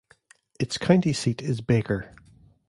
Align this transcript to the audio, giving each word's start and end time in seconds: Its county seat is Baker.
Its 0.59 0.79
county 0.79 1.13
seat 1.13 1.43
is 1.43 1.61
Baker. 1.61 2.15